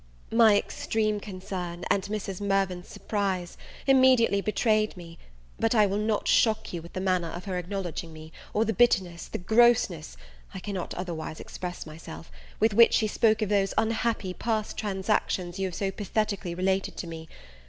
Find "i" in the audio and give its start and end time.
5.75-5.85, 10.55-10.59